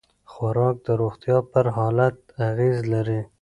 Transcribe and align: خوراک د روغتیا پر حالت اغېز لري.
خوراک 0.31 0.75
د 0.85 0.87
روغتیا 1.01 1.37
پر 1.51 1.65
حالت 1.77 2.15
اغېز 2.49 2.77
لري. 2.93 3.21